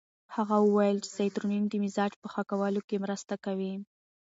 [0.35, 3.73] هغه وویل چې سیروتونین د مزاج په ښه کولو کې مرسته کوي.